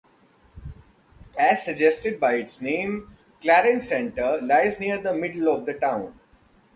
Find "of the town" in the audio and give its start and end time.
5.55-6.19